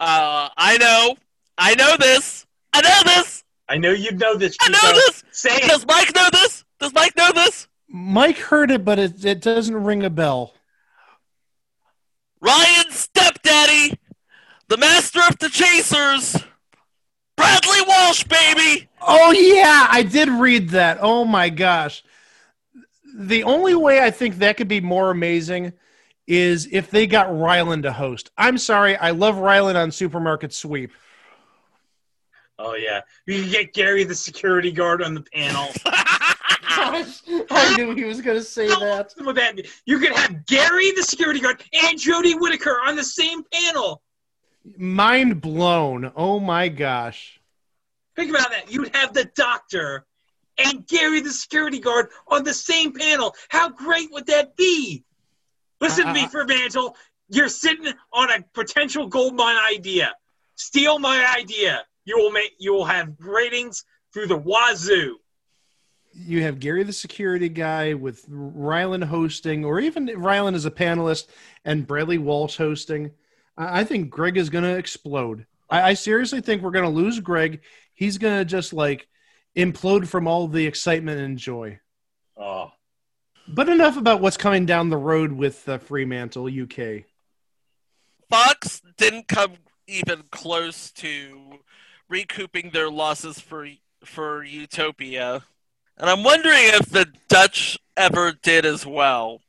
[0.00, 1.14] Uh, I know,
[1.58, 4.56] I know this, I know this, I know you know this.
[4.62, 5.22] I know this.
[5.30, 5.68] Say it.
[5.68, 6.64] Does Mike know this?
[6.80, 7.68] Does Mike know this?
[7.90, 10.54] Mike heard it, but it, it doesn't ring a bell.
[12.40, 13.98] Ryan's stepdaddy,
[14.68, 16.36] the master of the chasers,
[17.36, 18.88] Bradley Walsh, baby.
[19.00, 20.98] Oh yeah, I did read that.
[21.00, 22.04] Oh my gosh.
[23.16, 25.72] The only way I think that could be more amazing
[26.26, 28.30] is if they got Rylan to host.
[28.38, 30.92] I'm sorry, I love Rylan on Supermarket Sweep.
[32.58, 35.68] Oh yeah, you can get Gary the security guard on the panel.
[36.92, 39.14] I knew he was going to say that.
[39.18, 39.66] would that?
[39.86, 44.02] You could have Gary the security guard and Jodie Whittaker on the same panel.
[44.76, 46.12] Mind blown.
[46.16, 47.40] Oh my gosh.
[48.16, 48.70] Think about that.
[48.70, 50.04] You'd have the doctor
[50.58, 53.34] and Gary the security guard on the same panel.
[53.48, 55.04] How great would that be?
[55.80, 56.96] Listen to me, Uh, for Evangel.
[57.28, 60.14] You're sitting on a potential gold mine idea.
[60.56, 61.84] Steal my idea.
[62.04, 62.52] You will make.
[62.58, 65.18] You will have ratings through the wazoo.
[66.12, 71.28] You have Gary the security guy with Rylan hosting, or even Rylan as a panelist
[71.64, 73.12] and Bradley Walsh hosting.
[73.56, 75.46] I I think Greg is going to explode.
[75.68, 77.60] I, I seriously think we're going to lose Greg.
[77.94, 79.08] He's going to just like
[79.56, 81.80] implode from all the excitement and joy.
[82.36, 82.72] Oh,
[83.48, 87.04] But enough about what's coming down the road with uh, Fremantle UK.
[88.30, 89.54] Fox didn't come
[89.86, 91.58] even close to
[92.08, 93.68] recouping their losses for
[94.04, 95.44] for Utopia.
[96.00, 99.42] And I'm wondering if the Dutch ever did as well.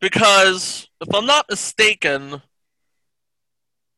[0.00, 2.40] Because if I'm not mistaken,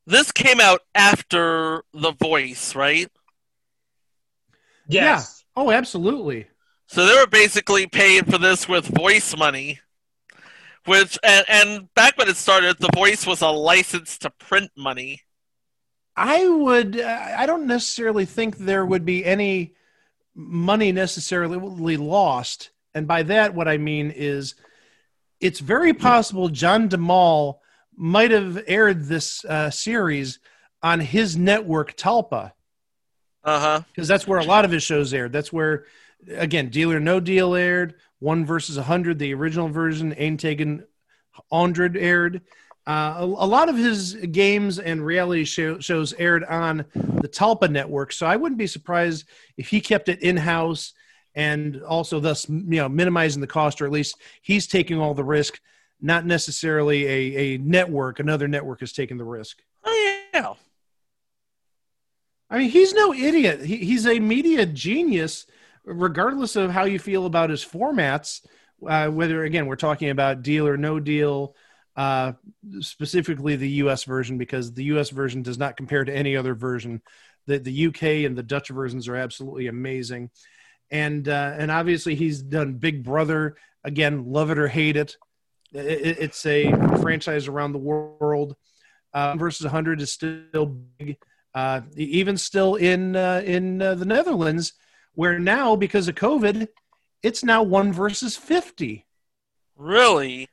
[0.06, 3.08] this came out after The Voice, right?
[4.88, 5.44] yes.
[5.56, 6.48] Oh, absolutely.
[6.88, 9.78] So they were basically paying for this with voice money.
[10.86, 15.20] Which and, and back when it started, The Voice was a license to print money.
[16.16, 16.98] I would.
[16.98, 19.74] uh, I don't necessarily think there would be any
[20.34, 24.54] money necessarily lost, and by that, what I mean is,
[25.40, 27.62] it's very possible John de Mol
[27.96, 30.38] might have aired this uh, series
[30.82, 32.52] on his network Talpa
[33.44, 33.80] Uh huh.
[33.88, 35.32] because that's where a lot of his shows aired.
[35.32, 35.84] That's where,
[36.34, 37.94] again, Deal or No Deal aired.
[38.18, 40.14] One versus a hundred, the original version.
[40.16, 40.82] Ain't taking
[41.48, 42.42] 100 aired.
[42.86, 47.70] Uh, a, a lot of his games and reality show, shows aired on the Talpa
[47.70, 50.94] network, so I wouldn't be surprised if he kept it in house
[51.34, 55.24] and also thus you know minimizing the cost, or at least he's taking all the
[55.24, 55.60] risk,
[56.00, 58.18] not necessarily a, a network.
[58.18, 59.58] Another network is taking the risk.
[59.84, 60.54] Oh yeah.
[62.48, 63.64] I mean, he's no idiot.
[63.64, 65.46] He, he's a media genius,
[65.84, 68.44] regardless of how you feel about his formats.
[68.84, 71.54] Uh, whether again we're talking about deal or no deal,
[72.00, 72.32] uh,
[72.80, 74.04] specifically the U.S.
[74.04, 75.10] version, because the U.S.
[75.10, 77.02] version does not compare to any other version.
[77.46, 80.30] The the UK and the Dutch versions are absolutely amazing,
[80.90, 84.24] and uh, and obviously he's done Big Brother again.
[84.24, 85.18] Love it or hate it,
[85.72, 86.70] it it's a
[87.02, 88.56] franchise around the world.
[89.12, 91.18] Uh, versus 100 is still big
[91.54, 94.72] uh, even still in uh, in uh, the Netherlands,
[95.12, 96.68] where now because of COVID,
[97.22, 99.04] it's now one versus fifty.
[99.76, 100.48] Really?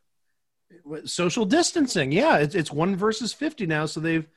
[1.06, 3.86] Social distancing, yeah, it's it's one versus fifty now.
[3.86, 4.28] So they've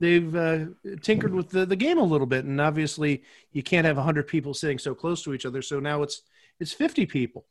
[0.00, 0.66] they've uh,
[1.02, 3.22] tinkered with the, the game a little bit, and obviously
[3.52, 5.62] you can't have hundred people sitting so close to each other.
[5.62, 6.22] So now it's
[6.60, 7.46] it's fifty people.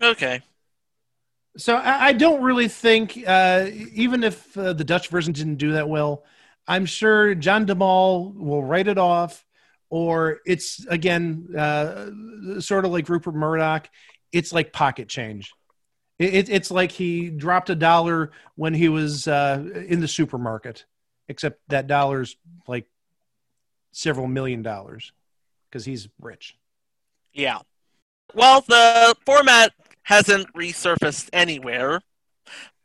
[0.00, 0.42] Okay.
[1.58, 5.72] So I, I don't really think, uh, even if uh, the Dutch version didn't do
[5.72, 6.24] that well,
[6.68, 9.44] I'm sure John de Mol will write it off,
[9.88, 12.10] or it's again uh,
[12.60, 13.88] sort of like Rupert Murdoch.
[14.32, 15.52] It's like pocket change.
[16.18, 20.84] It, it, it's like he dropped a dollar when he was uh, in the supermarket,
[21.28, 22.86] except that dollar's like
[23.92, 25.12] several million dollars
[25.68, 26.56] because he's rich.
[27.32, 27.58] Yeah.
[28.34, 32.00] Well, the format hasn't resurfaced anywhere,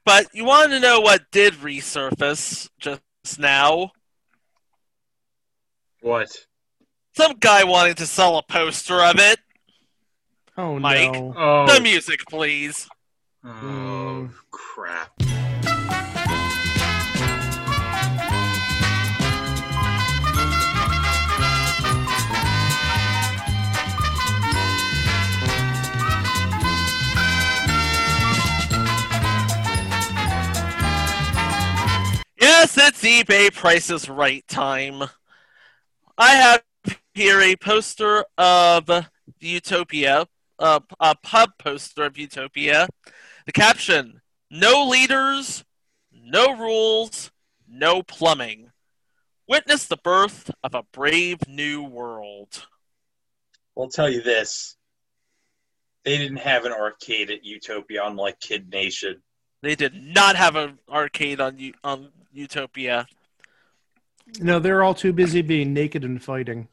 [0.05, 3.01] but you want to know what did resurface just
[3.39, 3.91] now?
[6.01, 6.29] What?
[7.15, 9.39] Some guy wanting to sell a poster of it.
[10.57, 11.13] Oh Mike.
[11.13, 11.33] no!
[11.37, 12.89] Oh, The music, please.
[13.43, 15.12] Oh crap.
[32.39, 35.04] Yes, it's eBay Prices Right time.
[36.17, 36.63] I have
[37.13, 38.89] here a poster of
[39.39, 40.27] Utopia,
[40.60, 42.88] uh, a pub poster of Utopia.
[43.45, 45.63] The caption No leaders,
[46.12, 47.32] no rules,
[47.67, 48.71] no plumbing.
[49.47, 52.65] Witness the birth of a brave new world.
[53.77, 54.75] I'll tell you this.
[56.04, 59.21] They didn't have an arcade at Utopia, unlike Kid Nation.
[59.62, 63.08] They did not have an arcade on U- on Utopia,
[64.39, 66.69] No, they're all too busy being naked and fighting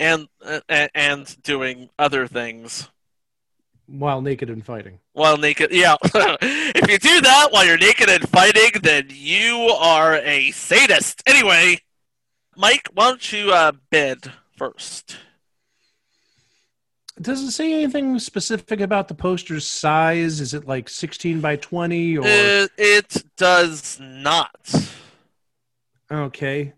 [0.00, 0.60] and uh,
[0.94, 2.90] and doing other things.
[3.86, 4.98] While naked and fighting.
[5.12, 5.96] While naked, yeah.
[6.04, 11.22] if you do that while you're naked and fighting, then you are a sadist.
[11.26, 11.78] Anyway,
[12.56, 15.16] Mike, why don't you uh, bid first?
[17.20, 20.40] Does it say anything specific about the poster's size?
[20.40, 24.90] Is it like 16 by 20 or It, it does not.
[26.10, 26.72] okay?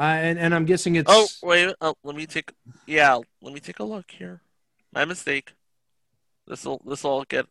[0.00, 2.50] Uh, and and I'm guessing it's Oh wait, oh, let me take.
[2.86, 4.40] Yeah, let me take a look here.
[4.92, 5.52] My mistake.
[6.46, 7.46] This will this will get.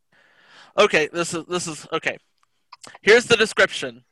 [0.78, 2.18] Okay, this is this is okay.
[3.02, 4.04] Here's the description.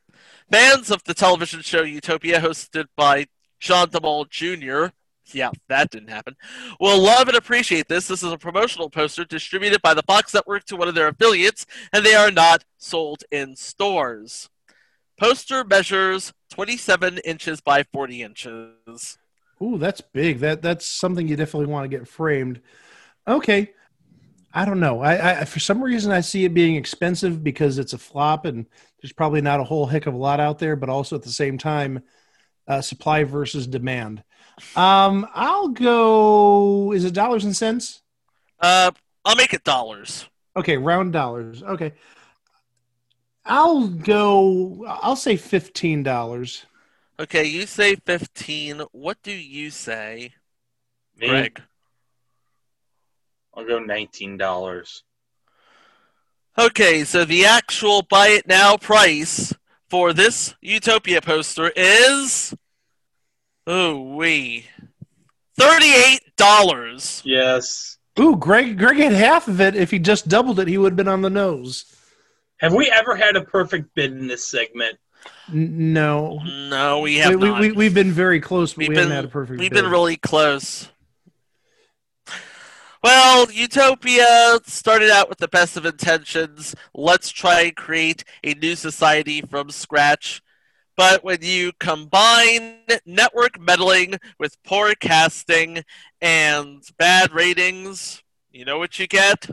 [0.50, 3.26] Fans of the television show Utopia, hosted by
[3.60, 4.86] John de Mol Jr.
[5.32, 6.34] Yeah, that didn't happen.
[6.80, 8.08] Will love and appreciate this.
[8.08, 11.66] This is a promotional poster distributed by the Fox Network to one of their affiliates,
[11.92, 14.48] and they are not sold in stores.
[15.18, 19.18] Poster measures 27 inches by 40 inches.
[19.62, 20.38] Ooh, that's big.
[20.38, 22.60] That that's something you definitely want to get framed.
[23.28, 23.72] Okay.
[24.52, 25.00] I don't know.
[25.00, 28.66] I, I for some reason I see it being expensive because it's a flop and
[29.00, 31.30] there's probably not a whole heck of a lot out there, but also at the
[31.30, 32.02] same time,
[32.66, 34.22] uh, supply versus demand.
[34.76, 36.92] Um, I'll go.
[36.92, 38.02] Is it dollars and cents?
[38.58, 38.90] Uh,
[39.24, 40.28] I'll make it dollars.
[40.56, 41.62] Okay, round dollars.
[41.62, 41.92] Okay.
[43.44, 44.84] I'll go.
[44.86, 46.66] I'll say fifteen dollars.
[47.20, 48.80] Okay, you say 15.
[48.92, 50.32] What do you say,
[51.18, 51.60] Me, Greg?
[53.54, 55.02] I'll go nineteen dollars.
[56.58, 59.52] Okay, so the actual buy it now price
[59.88, 62.54] for this Utopia poster is.
[63.66, 64.66] Oh, we.
[65.60, 67.22] $38.
[67.24, 67.98] Yes.
[68.18, 68.78] Ooh, Greg.
[68.78, 69.76] Greg had half of it.
[69.76, 71.84] If he just doubled it, he would have been on the nose.
[72.58, 74.98] Have we ever had a perfect bid in this segment?
[75.52, 77.60] N- no, No, we have we, not.
[77.60, 79.60] we, we, have been very close, but We've we been, haven't had a perfect.
[79.60, 79.82] we've bid.
[79.82, 80.88] been really close.
[83.02, 86.74] Well, Utopia started out with the best of intentions.
[86.94, 90.42] Let's try and create a new society from scratch.
[90.96, 95.82] But when you combine network meddling with poor casting
[96.20, 98.22] and bad ratings,
[98.52, 99.48] you know what you get?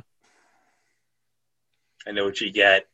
[2.06, 2.88] I know what you get.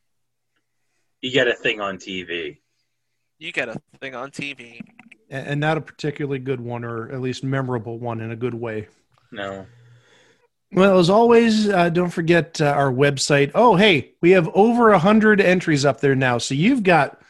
[1.21, 2.57] You get a thing on TV.
[3.39, 4.81] You get a thing on TV.
[5.31, 8.53] and, and not a particularly good one, or at least memorable one in a good
[8.53, 8.87] way.
[9.31, 9.65] No.
[10.73, 13.51] Well, as always, uh, don't forget uh, our website.
[13.53, 17.21] Oh, hey, we have over a hundred entries up there now, so you've got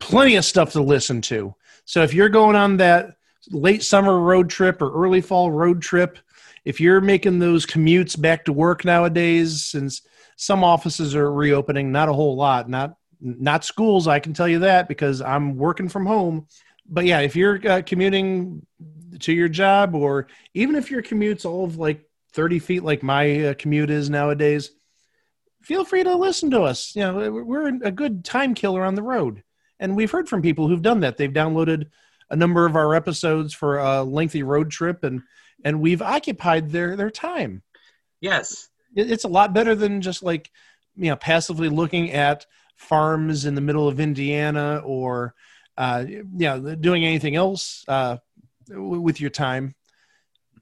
[0.00, 1.54] plenty of stuff to listen to.
[1.86, 3.16] So if you're going on that
[3.50, 6.18] late summer road trip or early fall road trip,
[6.66, 10.02] if you're making those commutes back to work nowadays, since
[10.36, 14.58] some offices are reopening, not a whole lot, not not schools, I can tell you
[14.58, 16.48] that because I'm working from home.
[16.86, 18.66] But yeah, if you're uh, commuting
[19.20, 23.46] to your job, or even if your commute's all of like 30 feet like my
[23.46, 24.70] uh, commute is nowadays,
[25.62, 26.94] feel free to listen to us.
[26.94, 29.42] You know, we're- a good time killer on the road.
[29.80, 31.16] And we've heard from people who've done that.
[31.16, 31.86] They've downloaded
[32.30, 35.22] a number of our episodes for a lengthy road trip and
[35.64, 37.62] and we've occupied their their time.
[38.20, 38.68] Yes.
[38.94, 40.50] It's a lot better than just like
[40.96, 45.34] you know passively looking at farms in the middle of Indiana or
[45.76, 48.18] uh, you know doing anything else uh,
[48.68, 49.74] with your time.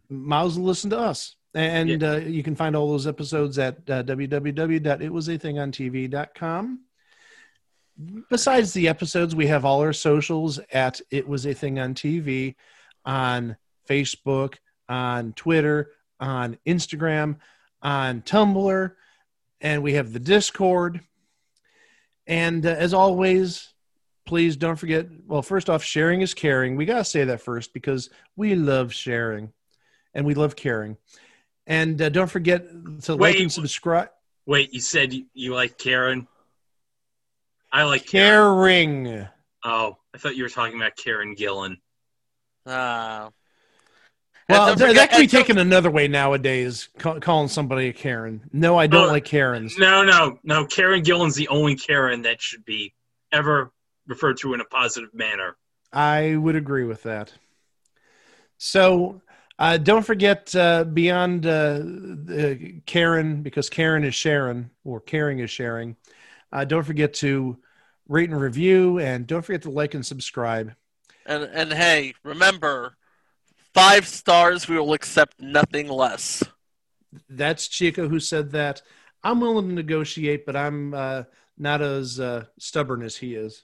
[0.09, 3.76] Miles, as well listen to us, and uh, you can find all those episodes at
[3.88, 6.80] uh, www.itwasathingontv.com.
[8.30, 12.55] Besides the episodes, we have all our socials at It Was a Thing on TV
[13.05, 13.57] on
[13.88, 14.57] Facebook,
[14.88, 15.90] on Twitter,
[16.20, 17.36] on Instagram,
[17.82, 18.92] on Tumblr,
[19.61, 21.00] and we have the Discord.
[22.26, 23.72] And uh, as always,
[24.26, 25.07] please don't forget.
[25.26, 26.76] Well, first off, sharing is caring.
[26.76, 29.53] We gotta say that first because we love sharing,
[30.14, 30.96] and we love caring.
[31.67, 32.65] And uh, don't forget
[33.03, 34.09] to like and subscribe.
[34.47, 36.27] Wait, you said you, you like Karen?
[37.71, 39.05] I like Karen.
[39.07, 39.29] Caring.
[39.65, 41.77] Oh, I thought you were talking about Karen Gillan.
[42.67, 43.31] Uh,
[44.49, 46.89] Well, don't forget- that can be taken another way nowadays.
[46.99, 48.43] Call, calling somebody a Karen.
[48.53, 49.79] No, I don't Oh, like Karens.
[49.79, 50.67] No, no, no.
[50.67, 52.93] Karen Gillan's the only Karen that should be
[53.31, 53.73] ever
[54.09, 55.57] referred to in a positive manner.
[55.93, 57.33] I would agree with that.
[58.59, 59.23] So
[59.63, 65.53] uh, don't forget uh, beyond uh, the Karen, because Karen is Sharon or caring is
[65.53, 65.95] sharing.
[66.53, 67.57] Uh, don't forget to
[68.09, 70.75] rate and review, and don't forget to like and subscribe.
[71.27, 72.97] And and hey, remember,
[73.73, 74.67] five stars.
[74.67, 76.43] We will accept nothing less.
[77.29, 78.83] That's Chico who said that.
[79.23, 81.23] I'm willing to negotiate, but I'm uh,
[81.57, 83.63] not as uh, stubborn as he is.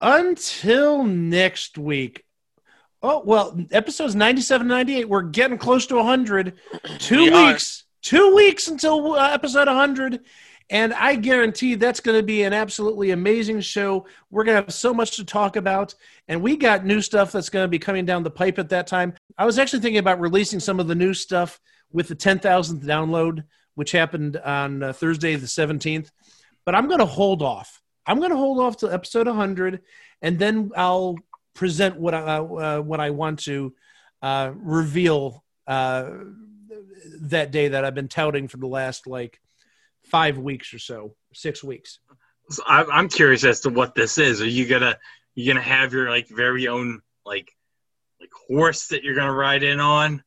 [0.00, 2.24] Until next week.
[3.06, 6.54] Oh, well, episodes 97 98, we're getting close to 100.
[6.98, 7.48] Two We are.
[7.48, 7.84] weeks.
[8.00, 10.20] Two weeks until uh, episode 100.
[10.70, 14.06] And I guarantee that's going to be an absolutely amazing show.
[14.30, 15.94] We're going to have so much to talk about.
[16.28, 18.86] And we got new stuff that's going to be coming down the pipe at that
[18.86, 19.12] time.
[19.36, 21.60] I was actually thinking about releasing some of the new stuff
[21.92, 23.44] with the 10,000th download,
[23.74, 26.10] which happened on uh, Thursday, the 17th.
[26.64, 27.82] But I'm going to hold off.
[28.06, 29.82] I'm going to hold off till episode 100,
[30.22, 31.16] and then I'll
[31.54, 33.74] present what I uh, what I want to
[34.22, 36.10] uh, reveal uh,
[37.22, 39.40] that day that I've been touting for the last like
[40.04, 42.00] five weeks or so, six weeks.
[42.50, 44.42] So I, I'm curious as to what this is.
[44.42, 44.98] Are you gonna
[45.34, 47.50] you gonna have your like very own like
[48.20, 50.22] like horse that you're gonna ride in on?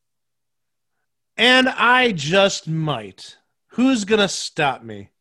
[1.37, 3.37] And I just might.
[3.71, 5.11] Who's going to stop me?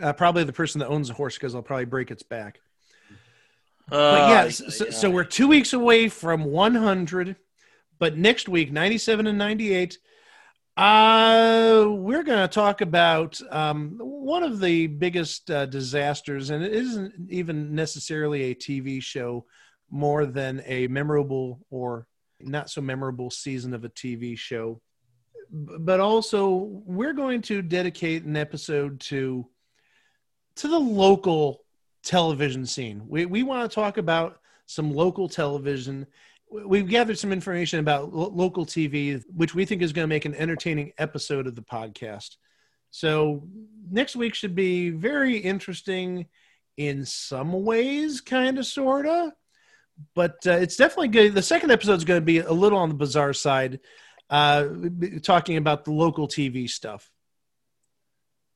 [0.00, 2.60] Uh, probably the person that owns the horse because I'll probably break its back.
[3.88, 7.36] But Uh, yeah, so, so we're two weeks away from 100.
[7.98, 9.98] But next week, 97 and 98,
[10.76, 16.72] uh, we're going to talk about um, one of the biggest uh, disasters, and it
[16.72, 19.46] isn't even necessarily a TV show
[19.90, 22.06] more than a memorable or
[22.40, 24.80] not so memorable season of a TV show.
[25.50, 26.48] But also,
[26.84, 29.46] we're going to dedicate an episode to
[30.56, 31.65] to the local
[32.06, 33.02] television scene.
[33.08, 36.06] We we want to talk about some local television.
[36.50, 40.14] We- We've gathered some information about lo- local TV, which we think is going to
[40.14, 42.36] make an entertaining episode of the podcast.
[42.90, 43.46] So
[43.90, 46.28] next week should be very interesting
[46.76, 49.32] in some ways, kind of, sort of.
[50.14, 51.34] But uh, it's definitely good.
[51.34, 53.80] The second episode is going to be a little on the bizarre side,
[54.30, 54.68] uh,
[55.22, 57.10] talking about the local TV stuff.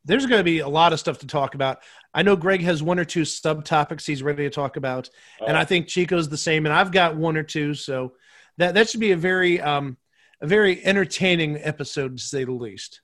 [0.05, 1.79] There's going to be a lot of stuff to talk about.
[2.13, 5.11] I know Greg has one or two subtopics he's ready to talk about,
[5.47, 7.75] and I think Chico's the same, and I've got one or two.
[7.75, 8.15] So
[8.59, 9.97] that that should be a very um,
[10.41, 13.01] a very entertaining episode to say the least.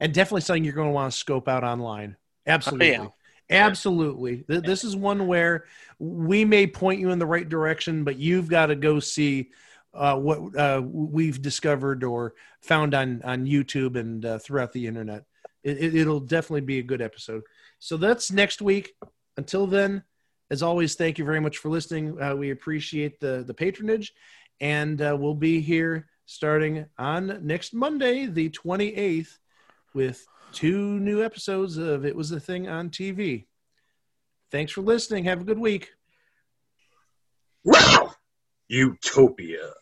[0.00, 2.16] And definitely something you're going to want to scope out online.
[2.46, 2.96] Absolutely.
[2.96, 3.14] Oh,
[3.48, 4.38] Absolutely.
[4.48, 5.64] Th- This is one where
[5.98, 9.50] we may point you in the right direction, but you've got to go see
[9.92, 15.24] uh, what uh, we've discovered or found on, on YouTube and uh, throughout the internet.
[15.64, 17.42] It, it, it'll definitely be a good episode.
[17.78, 18.94] So that's next week.
[19.36, 20.04] Until then,
[20.50, 22.20] as always, thank you very much for listening.
[22.20, 24.12] Uh, we appreciate the, the patronage,
[24.60, 29.38] and uh, we'll be here starting on next Monday, the 28th,
[29.94, 33.46] with two new episodes of It Was a Thing on TV.
[34.50, 35.24] Thanks for listening.
[35.24, 35.90] Have a good week.
[37.64, 38.12] Wow!
[38.68, 39.72] Utopia.